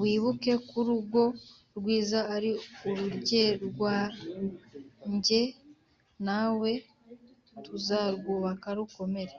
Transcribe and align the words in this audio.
wibuke 0.00 0.52
k’urugo 0.68 1.22
rwiza 1.76 2.20
ari 2.34 2.50
urugerwanjye 2.88 5.42
nawe 6.26 6.70
tuzarwubaka 7.64 8.68
rukomere 8.78 9.34